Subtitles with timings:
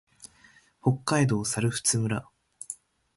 [0.81, 2.25] 北海道猿払村